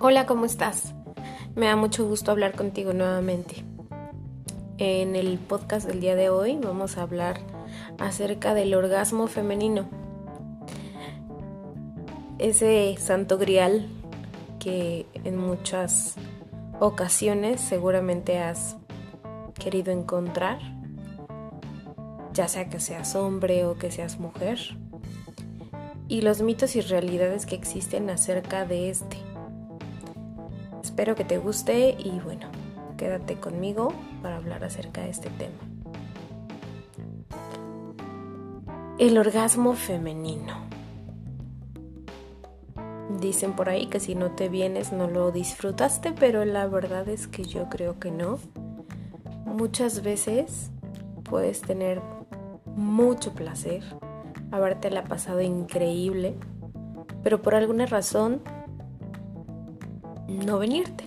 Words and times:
Hola, 0.00 0.26
¿cómo 0.26 0.44
estás? 0.44 0.94
Me 1.56 1.66
da 1.66 1.74
mucho 1.74 2.06
gusto 2.06 2.30
hablar 2.30 2.54
contigo 2.54 2.92
nuevamente. 2.92 3.64
En 4.76 5.16
el 5.16 5.38
podcast 5.38 5.88
del 5.88 5.98
día 5.98 6.14
de 6.14 6.30
hoy 6.30 6.56
vamos 6.56 6.96
a 6.96 7.02
hablar 7.02 7.40
acerca 7.98 8.54
del 8.54 8.74
orgasmo 8.74 9.26
femenino. 9.26 9.88
Ese 12.38 12.94
santo 13.00 13.38
grial 13.38 13.88
que 14.60 15.06
en 15.24 15.36
muchas 15.36 16.14
ocasiones 16.78 17.60
seguramente 17.60 18.38
has 18.38 18.76
querido 19.54 19.90
encontrar, 19.90 20.60
ya 22.32 22.46
sea 22.46 22.68
que 22.68 22.78
seas 22.78 23.16
hombre 23.16 23.66
o 23.66 23.76
que 23.78 23.90
seas 23.90 24.20
mujer, 24.20 24.60
y 26.06 26.20
los 26.20 26.40
mitos 26.40 26.76
y 26.76 26.82
realidades 26.82 27.46
que 27.46 27.56
existen 27.56 28.10
acerca 28.10 28.64
de 28.64 28.90
este. 28.90 29.27
Espero 30.98 31.14
que 31.14 31.22
te 31.22 31.38
guste 31.38 31.96
y 31.96 32.18
bueno, 32.18 32.48
quédate 32.96 33.38
conmigo 33.38 33.92
para 34.20 34.36
hablar 34.36 34.64
acerca 34.64 35.02
de 35.02 35.10
este 35.10 35.30
tema. 35.30 35.54
El 38.98 39.16
orgasmo 39.16 39.74
femenino. 39.74 40.54
Dicen 43.20 43.52
por 43.52 43.68
ahí 43.68 43.86
que 43.86 44.00
si 44.00 44.16
no 44.16 44.32
te 44.32 44.48
vienes 44.48 44.92
no 44.92 45.06
lo 45.06 45.30
disfrutaste, 45.30 46.14
pero 46.18 46.44
la 46.44 46.66
verdad 46.66 47.08
es 47.08 47.28
que 47.28 47.44
yo 47.44 47.68
creo 47.68 48.00
que 48.00 48.10
no. 48.10 48.40
Muchas 49.44 50.02
veces 50.02 50.72
puedes 51.22 51.60
tener 51.60 52.02
mucho 52.74 53.34
placer, 53.34 53.84
haberte 54.50 54.90
la 54.90 55.04
pasado 55.04 55.42
increíble, 55.42 56.34
pero 57.22 57.40
por 57.40 57.54
alguna 57.54 57.86
razón 57.86 58.42
no 60.28 60.58
venirte. 60.58 61.04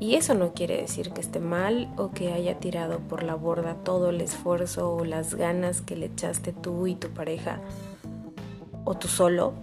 Y 0.00 0.16
eso 0.16 0.34
no 0.34 0.52
quiere 0.52 0.76
decir 0.76 1.12
que 1.12 1.20
esté 1.20 1.40
mal 1.40 1.90
o 1.96 2.10
que 2.10 2.32
haya 2.32 2.58
tirado 2.58 2.98
por 2.98 3.22
la 3.22 3.36
borda 3.36 3.76
todo 3.76 4.10
el 4.10 4.20
esfuerzo 4.20 4.92
o 4.92 5.04
las 5.04 5.34
ganas 5.34 5.80
que 5.80 5.96
le 5.96 6.06
echaste 6.06 6.52
tú 6.52 6.86
y 6.86 6.94
tu 6.94 7.08
pareja 7.10 7.60
o 8.84 8.94
tú 8.96 9.08
solo 9.08 9.54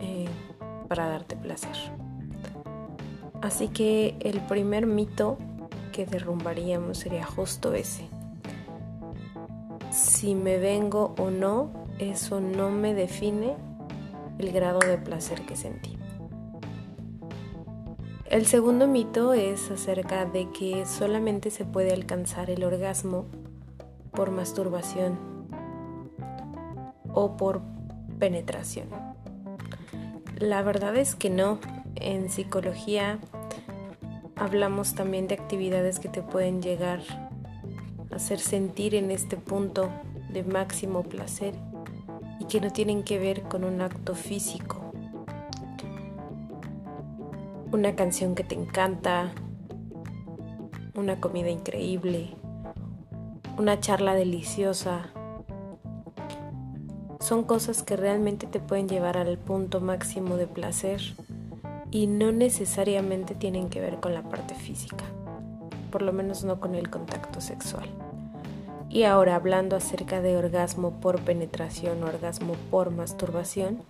eh, 0.00 0.28
para 0.88 1.08
darte 1.08 1.36
placer. 1.36 1.76
Así 3.42 3.68
que 3.68 4.16
el 4.20 4.40
primer 4.40 4.86
mito 4.86 5.38
que 5.92 6.06
derrumbaríamos 6.06 6.98
sería 6.98 7.24
justo 7.24 7.74
ese. 7.74 8.08
Si 9.90 10.34
me 10.34 10.58
vengo 10.58 11.14
o 11.18 11.30
no, 11.30 11.72
eso 11.98 12.40
no 12.40 12.70
me 12.70 12.94
define 12.94 13.56
el 14.38 14.52
grado 14.52 14.78
de 14.78 14.96
placer 14.98 15.42
que 15.42 15.56
sentí. 15.56 15.99
El 18.30 18.46
segundo 18.46 18.86
mito 18.86 19.32
es 19.32 19.72
acerca 19.72 20.24
de 20.24 20.48
que 20.50 20.86
solamente 20.86 21.50
se 21.50 21.64
puede 21.64 21.92
alcanzar 21.92 22.48
el 22.48 22.62
orgasmo 22.62 23.26
por 24.12 24.30
masturbación 24.30 25.18
o 27.12 27.36
por 27.36 27.60
penetración. 28.20 28.86
La 30.38 30.62
verdad 30.62 30.94
es 30.94 31.16
que 31.16 31.28
no. 31.28 31.58
En 31.96 32.30
psicología 32.30 33.18
hablamos 34.36 34.94
también 34.94 35.26
de 35.26 35.34
actividades 35.34 35.98
que 35.98 36.08
te 36.08 36.22
pueden 36.22 36.62
llegar 36.62 37.00
a 38.12 38.14
hacer 38.14 38.38
sentir 38.38 38.94
en 38.94 39.10
este 39.10 39.38
punto 39.38 39.90
de 40.32 40.44
máximo 40.44 41.02
placer 41.02 41.52
y 42.38 42.44
que 42.44 42.60
no 42.60 42.70
tienen 42.70 43.02
que 43.02 43.18
ver 43.18 43.42
con 43.42 43.64
un 43.64 43.80
acto 43.80 44.14
físico 44.14 44.79
una 47.72 47.94
canción 47.94 48.34
que 48.34 48.42
te 48.42 48.56
encanta, 48.56 49.30
una 50.94 51.20
comida 51.20 51.50
increíble, 51.50 52.30
una 53.58 53.78
charla 53.78 54.14
deliciosa. 54.14 55.10
Son 57.20 57.44
cosas 57.44 57.84
que 57.84 57.96
realmente 57.96 58.48
te 58.48 58.58
pueden 58.58 58.88
llevar 58.88 59.16
al 59.16 59.38
punto 59.38 59.80
máximo 59.80 60.36
de 60.36 60.48
placer 60.48 61.00
y 61.92 62.08
no 62.08 62.32
necesariamente 62.32 63.36
tienen 63.36 63.68
que 63.68 63.80
ver 63.80 64.00
con 64.00 64.14
la 64.14 64.22
parte 64.22 64.56
física, 64.56 65.04
por 65.92 66.02
lo 66.02 66.12
menos 66.12 66.42
no 66.42 66.58
con 66.58 66.74
el 66.74 66.90
contacto 66.90 67.40
sexual. 67.40 67.88
Y 68.88 69.04
ahora 69.04 69.36
hablando 69.36 69.76
acerca 69.76 70.20
de 70.20 70.36
orgasmo 70.36 71.00
por 71.00 71.20
penetración 71.20 72.02
o 72.02 72.06
orgasmo 72.06 72.54
por 72.72 72.90
masturbación, 72.90 73.82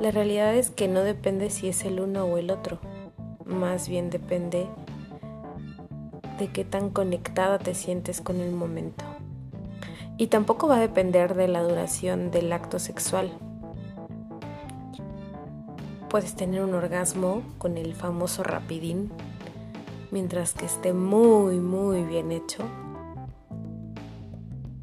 la 0.00 0.10
realidad 0.10 0.56
es 0.56 0.70
que 0.70 0.88
no 0.88 1.04
depende 1.04 1.50
si 1.50 1.68
es 1.68 1.84
el 1.84 2.00
uno 2.00 2.24
o 2.24 2.38
el 2.38 2.50
otro, 2.50 2.80
más 3.46 3.88
bien 3.88 4.10
depende 4.10 4.66
de 6.38 6.48
qué 6.48 6.64
tan 6.64 6.90
conectada 6.90 7.58
te 7.58 7.74
sientes 7.74 8.20
con 8.20 8.40
el 8.40 8.52
momento. 8.52 9.04
Y 10.18 10.26
tampoco 10.28 10.68
va 10.68 10.76
a 10.76 10.80
depender 10.80 11.34
de 11.34 11.48
la 11.48 11.62
duración 11.62 12.30
del 12.30 12.52
acto 12.52 12.78
sexual. 12.78 13.30
Puedes 16.08 16.34
tener 16.34 16.62
un 16.62 16.74
orgasmo 16.74 17.42
con 17.58 17.78
el 17.78 17.94
famoso 17.94 18.42
rapidín 18.42 19.10
mientras 20.10 20.52
que 20.52 20.66
esté 20.66 20.92
muy 20.92 21.58
muy 21.58 22.02
bien 22.04 22.32
hecho. 22.32 22.62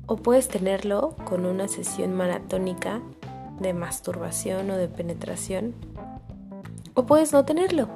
O 0.08 0.16
puedes 0.16 0.48
tenerlo 0.48 1.16
con 1.24 1.46
una 1.46 1.68
sesión 1.68 2.16
maratónica 2.16 3.00
de 3.60 3.74
masturbación 3.74 4.72
o 4.72 4.76
de 4.78 4.88
penetración. 4.88 5.76
O 6.96 7.06
puedes 7.06 7.32
no 7.32 7.46
tenerlo 7.46 7.90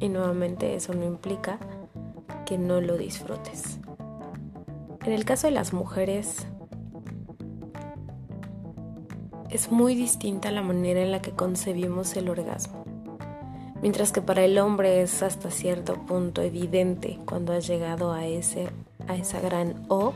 y 0.00 0.08
nuevamente 0.08 0.74
eso 0.74 0.94
no 0.94 1.04
implica 1.04 1.58
que 2.44 2.58
no 2.58 2.80
lo 2.80 2.96
disfrutes. 2.96 3.78
En 5.04 5.12
el 5.12 5.24
caso 5.24 5.46
de 5.46 5.52
las 5.52 5.72
mujeres, 5.72 6.46
es 9.50 9.70
muy 9.70 9.94
distinta 9.94 10.50
la 10.50 10.62
manera 10.62 11.00
en 11.00 11.12
la 11.12 11.22
que 11.22 11.30
concebimos 11.30 12.16
el 12.16 12.28
orgasmo. 12.28 12.84
Mientras 13.82 14.10
que 14.10 14.22
para 14.22 14.44
el 14.44 14.58
hombre 14.58 15.02
es 15.02 15.22
hasta 15.22 15.50
cierto 15.50 15.94
punto 16.06 16.42
evidente 16.42 17.20
cuando 17.26 17.52
has 17.52 17.66
llegado 17.66 18.12
a, 18.12 18.26
ese, 18.26 18.68
a 19.06 19.14
esa 19.16 19.40
gran 19.40 19.84
O 19.88 20.14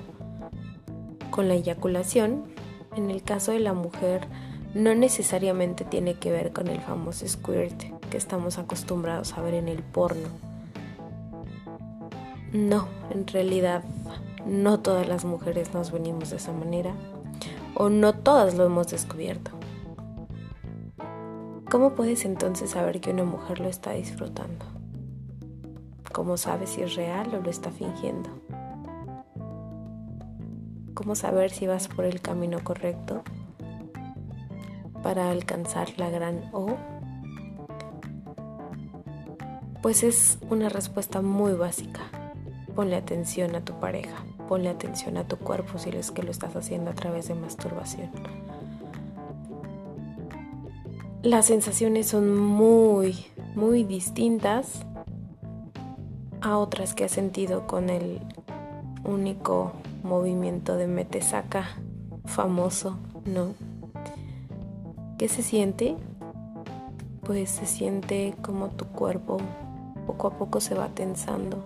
con 1.31 1.47
la 1.47 1.55
eyaculación, 1.55 2.45
en 2.97 3.11
el 3.11 3.23
caso 3.23 3.53
de 3.53 3.61
la 3.61 3.73
mujer 3.73 4.27
no 4.75 4.95
necesariamente 4.95 5.85
tiene 5.85 6.15
que 6.15 6.33
ver 6.33 6.53
con 6.53 6.69
el 6.69 6.81
famoso 6.81 7.29
squirt 7.29 8.00
que 8.11 8.19
estamos 8.19 8.59
acostumbrados 8.59 9.33
a 9.35 9.41
ver 9.41 9.55
en 9.55 9.69
el 9.69 9.83
porno. 9.83 10.29
No, 12.53 12.89
en 13.11 13.27
realidad 13.27 13.85
no 14.45 14.81
todas 14.81 15.09
las 15.09 15.25
mujeres 15.25 15.73
nos 15.73 15.93
venimos 15.93 16.31
de 16.31 16.37
esa 16.37 16.53
manera 16.53 16.93
o 17.75 17.89
no 17.89 18.13
todas 18.13 18.55
lo 18.55 18.67
hemos 18.67 18.89
descubierto. 18.89 19.53
¿Cómo 21.71 21.95
puedes 21.95 22.25
entonces 22.25 22.71
saber 22.71 23.01
que 23.01 23.13
una 23.13 23.23
mujer 23.23 23.61
lo 23.61 23.69
está 23.69 23.93
disfrutando? 23.93 24.67
¿Cómo 26.13 26.37
sabes 26.37 26.71
si 26.71 26.83
es 26.83 26.97
real 26.97 27.33
o 27.33 27.41
lo 27.41 27.49
está 27.49 27.71
fingiendo? 27.71 28.29
¿Cómo 30.95 31.15
saber 31.15 31.51
si 31.51 31.69
vas 31.69 31.87
por 31.87 32.05
el 32.05 32.21
camino 32.21 32.59
correcto 32.65 33.23
para 35.05 35.31
alcanzar 35.31 35.89
la 35.97 36.11
gran 36.11 36.51
O? 36.53 36.77
Pues 39.83 40.03
es 40.03 40.39
una 40.51 40.69
respuesta 40.69 41.23
muy 41.23 41.55
básica. 41.55 42.03
Ponle 42.75 42.97
atención 42.97 43.55
a 43.55 43.63
tu 43.63 43.81
pareja, 43.81 44.25
ponle 44.47 44.69
atención 44.69 45.17
a 45.17 45.27
tu 45.27 45.37
cuerpo 45.37 45.79
si 45.79 45.91
es 45.91 46.11
que 46.11 46.23
lo 46.23 46.31
estás 46.31 46.55
haciendo 46.55 46.91
a 46.91 46.95
través 46.95 47.29
de 47.29 47.35
masturbación. 47.35 48.11
Las 51.23 51.47
sensaciones 51.47 52.09
son 52.09 52.39
muy, 52.39 53.27
muy 53.55 53.85
distintas 53.85 54.87
a 56.41 56.59
otras 56.59 56.95
que 56.95 57.05
has 57.05 57.11
sentido 57.11 57.67
con 57.67 57.91
el 57.91 58.21
único 59.05 59.73
movimiento 60.03 60.77
de 60.77 60.87
mete-saca 60.87 61.69
famoso, 62.25 62.97
¿no? 63.25 63.55
¿Qué 65.19 65.29
se 65.29 65.43
siente? 65.43 65.97
Pues 67.23 67.51
se 67.51 67.67
siente 67.67 68.35
como 68.43 68.69
tu 68.69 68.87
cuerpo 68.87 69.39
poco 70.07 70.29
a 70.29 70.31
poco 70.39 70.61
se 70.61 70.75
va 70.75 70.89
tensando. 70.89 71.63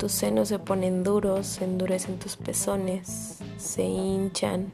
Tus 0.00 0.12
senos 0.12 0.48
se 0.48 0.58
ponen 0.58 1.04
duros, 1.04 1.46
se 1.46 1.64
endurecen 1.64 2.18
tus 2.18 2.36
pezones, 2.36 3.38
se 3.58 3.82
hinchan. 3.82 4.72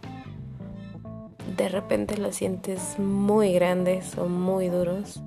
De 1.56 1.68
repente 1.68 2.16
los 2.16 2.36
sientes 2.36 2.96
muy 2.98 3.52
grandes 3.52 4.16
o 4.18 4.28
muy 4.28 4.68
duros. 4.68 5.20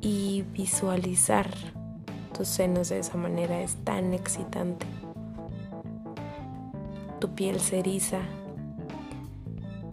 Y 0.00 0.44
visualizar 0.54 1.50
tus 2.32 2.48
senos 2.48 2.88
de 2.88 3.00
esa 3.00 3.18
manera 3.18 3.60
es 3.60 3.76
tan 3.84 4.14
excitante. 4.14 4.86
Tu 7.20 7.34
piel 7.34 7.60
se 7.60 7.80
eriza 7.80 8.20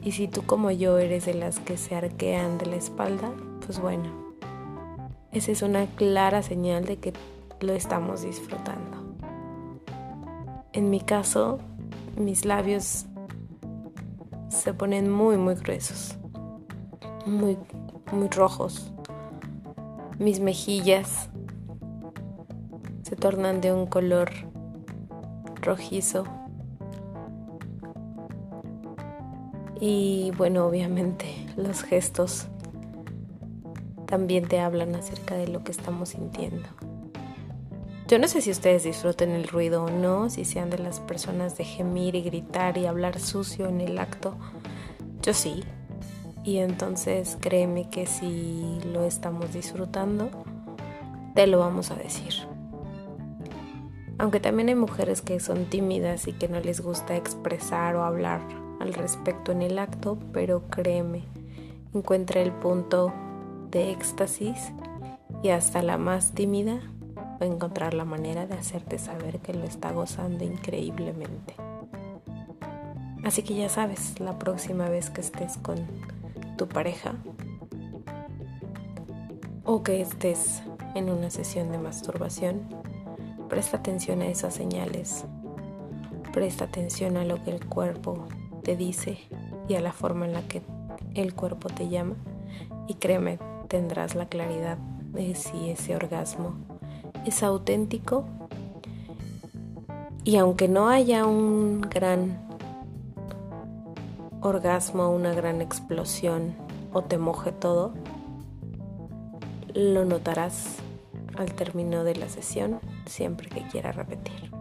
Y 0.04 0.12
si 0.12 0.28
tú 0.28 0.44
como 0.46 0.72
yo 0.72 1.00
eres 1.00 1.26
de 1.26 1.34
las 1.34 1.60
que 1.60 1.78
se 1.78 1.96
arquean 1.96 2.58
de 2.58 2.66
la 2.66 2.76
espalda, 2.76 3.32
pues 3.66 3.80
bueno, 3.80 4.23
esa 5.34 5.52
es 5.52 5.62
una 5.62 5.88
clara 5.88 6.44
señal 6.44 6.86
de 6.86 6.98
que 6.98 7.14
lo 7.60 7.74
estamos 7.74 8.22
disfrutando. 8.22 9.16
En 10.74 10.90
mi 10.90 11.00
caso, 11.00 11.60
mis 12.18 12.46
labios 12.46 13.06
se 14.50 14.74
ponen 14.74 15.12
muy, 15.12 15.38
muy 15.38 15.56
gruesos, 15.56 16.18
muy, 17.26 17.58
muy 18.12 18.28
rojos. 18.30 18.92
Mis 20.20 20.40
mejillas 20.40 21.30
se 23.02 23.16
tornan 23.16 23.62
de 23.62 23.74
un 23.74 23.88
color 23.88 24.32
rojizo. 25.62 26.26
Y 29.80 30.32
bueno, 30.38 30.68
obviamente 30.68 31.26
los 31.58 31.82
gestos 31.82 32.48
también 34.14 34.48
te 34.48 34.60
hablan 34.60 34.94
acerca 34.94 35.34
de 35.34 35.48
lo 35.48 35.64
que 35.64 35.72
estamos 35.72 36.10
sintiendo. 36.10 36.70
Yo 38.08 38.20
no 38.20 38.28
sé 38.28 38.42
si 38.42 38.52
ustedes 38.52 38.84
disfruten 38.84 39.32
el 39.32 39.48
ruido 39.48 39.86
o 39.86 39.90
no, 39.90 40.30
si 40.30 40.46
sean 40.46 40.70
de 40.70 40.78
las 40.78 41.00
personas 41.00 41.58
de 41.58 41.64
gemir 41.64 42.14
y 42.14 42.22
gritar 42.22 42.78
y 42.78 42.86
hablar 42.86 43.20
sucio 43.20 43.68
en 43.68 43.82
el 43.82 43.98
acto. 43.98 44.36
Yo 45.24 45.34
sí. 45.34 45.64
Y 46.44 46.60
entonces 46.60 47.40
créeme 47.42 47.90
que 47.90 48.06
si 48.06 48.78
lo 48.94 49.04
estamos 49.04 49.52
disfrutando, 49.52 50.30
te 51.34 51.48
lo 51.48 51.58
vamos 51.58 51.90
a 51.90 51.96
decir. 51.96 52.36
Aunque 54.20 54.40
también 54.40 54.70
hay 54.70 54.76
mujeres 54.76 55.24
que 55.24 55.40
son 55.40 55.66
tímidas 55.66 56.28
y 56.28 56.34
que 56.34 56.48
no 56.48 56.60
les 56.60 56.82
gusta 56.82 57.16
expresar 57.16 57.96
o 57.96 58.04
hablar 58.04 58.42
al 58.80 58.94
respecto 58.94 59.52
en 59.52 59.64
el 59.64 59.80
acto, 59.80 60.20
pero 60.32 60.70
créeme, 60.70 61.24
encuentra 61.96 62.42
el 62.42 62.52
punto 62.52 63.12
de 63.74 63.92
éxtasis 63.92 64.72
y 65.42 65.50
hasta 65.50 65.82
la 65.82 65.98
más 65.98 66.32
tímida 66.32 66.80
encontrar 67.40 67.94
la 67.94 68.06
manera 68.06 68.46
de 68.46 68.54
hacerte 68.54 68.98
saber 68.98 69.40
que 69.40 69.54
lo 69.54 69.66
está 69.66 69.92
gozando 69.92 70.44
increíblemente. 70.46 71.56
Así 73.24 73.42
que 73.42 73.56
ya 73.56 73.70
sabes, 73.70 74.20
la 74.20 74.38
próxima 74.38 74.90
vez 74.90 75.10
que 75.10 75.22
estés 75.22 75.58
con 75.58 75.78
tu 76.58 76.68
pareja 76.68 77.16
o 79.66 79.82
que 79.82 80.02
estés 80.02 80.62
en 80.94 81.10
una 81.10 81.30
sesión 81.30 81.72
de 81.72 81.80
masturbación, 81.80 82.62
presta 83.50 83.78
atención 83.78 84.22
a 84.22 84.28
esas 84.28 84.54
señales, 84.54 85.26
presta 86.32 86.66
atención 86.66 87.18
a 87.18 87.26
lo 87.26 87.44
que 87.44 87.52
el 87.52 87.66
cuerpo 87.66 88.28
te 88.64 88.76
dice 88.76 89.18
y 89.68 89.76
a 89.76 89.82
la 89.82 89.94
forma 89.94 90.26
en 90.26 90.34
la 90.34 90.42
que 90.48 90.62
el 91.16 91.34
cuerpo 91.34 91.70
te 91.70 91.90
llama 91.90 92.16
y 92.88 92.96
créeme, 92.96 93.40
tendrás 93.74 94.14
la 94.14 94.28
claridad 94.28 94.78
de 95.14 95.34
si 95.34 95.72
ese 95.72 95.96
orgasmo 95.96 96.54
es 97.26 97.42
auténtico 97.42 98.24
y 100.24 100.36
aunque 100.36 100.68
no 100.68 100.90
haya 100.90 101.26
un 101.26 101.82
gran 101.82 102.40
orgasmo, 104.42 105.10
una 105.10 105.34
gran 105.34 105.60
explosión 105.60 106.54
o 106.94 107.02
te 107.02 107.18
moje 107.18 107.52
todo, 107.52 107.96
lo 109.74 110.06
notarás 110.06 110.76
al 111.36 111.52
término 111.56 112.04
de 112.04 112.16
la 112.16 112.30
sesión 112.30 112.80
siempre 113.08 113.50
que 113.50 113.66
quiera 113.70 113.92
repetir. 113.92 114.52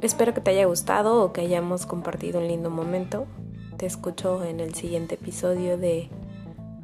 Espero 0.00 0.32
que 0.32 0.40
te 0.40 0.52
haya 0.52 0.66
gustado 0.66 1.24
o 1.24 1.32
que 1.32 1.40
hayamos 1.40 1.86
compartido 1.86 2.38
un 2.38 2.46
lindo 2.46 2.70
momento. 2.70 3.26
Te 3.78 3.86
escucho 3.86 4.44
en 4.44 4.60
el 4.60 4.76
siguiente 4.76 5.16
episodio 5.16 5.76
de 5.76 6.08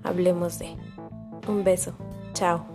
Hablemos 0.05 0.59
de. 0.59 0.77
Un 1.49 1.65
beso. 1.65 1.95
Chao. 2.35 2.74